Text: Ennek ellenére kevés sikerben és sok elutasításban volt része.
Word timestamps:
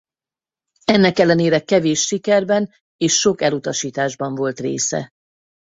Ennek 0.83 1.19
ellenére 1.19 1.59
kevés 1.59 2.01
sikerben 2.01 2.73
és 2.97 3.13
sok 3.13 3.41
elutasításban 3.41 4.35
volt 4.35 4.59
része. 4.59 5.11